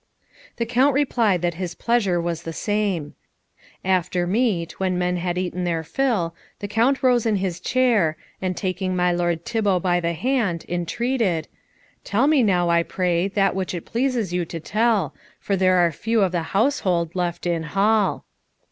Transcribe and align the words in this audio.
The 0.55 0.65
Count 0.65 0.95
replied 0.95 1.43
that 1.43 1.53
his 1.61 1.75
pleasure 1.75 2.19
was 2.19 2.41
the 2.41 2.53
same. 2.53 3.13
After 3.85 4.25
meat, 4.25 4.79
when 4.79 4.97
men 4.97 5.17
had 5.17 5.37
eaten 5.37 5.63
their 5.63 5.83
fill, 5.83 6.33
the 6.57 6.67
Count 6.67 7.03
rose 7.03 7.27
in 7.27 7.35
his 7.35 7.59
chair, 7.59 8.17
and 8.41 8.57
taking 8.57 8.95
my 8.95 9.11
lord 9.11 9.45
Thibault 9.45 9.81
by 9.81 9.99
the 9.99 10.13
hand, 10.13 10.65
entreated, 10.67 11.47
"Tell 12.03 12.25
me 12.25 12.41
now, 12.41 12.67
I 12.67 12.81
pray, 12.81 13.27
that 13.27 13.53
which 13.53 13.75
it 13.75 13.85
pleases 13.85 14.33
you 14.33 14.43
to 14.45 14.59
tell, 14.59 15.13
for 15.39 15.55
there 15.55 15.75
are 15.77 15.91
few 15.91 16.21
of 16.21 16.31
the 16.31 16.41
household 16.49 17.15
left 17.15 17.45
in 17.45 17.61
hall." 17.61 18.25